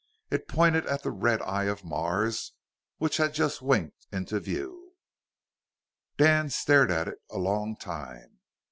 [0.31, 2.53] It pointed at the red eye of Mars,
[2.97, 4.93] which had just winked into view.
[6.17, 8.39] Dan stared at it a long time.